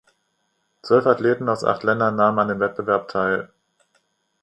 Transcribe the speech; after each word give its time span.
Zwölf 0.81 1.05
Athleten 1.05 1.47
aus 1.47 1.63
acht 1.63 1.83
Ländern 1.83 2.15
nahmen 2.15 2.39
an 2.39 2.47
dem 2.47 2.59
Wettbewerb 2.59 3.07
teil. 3.09 3.49